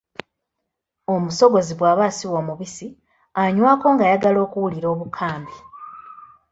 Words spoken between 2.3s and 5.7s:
omubisi anywako ng’ayagala okuwulira Obukambi.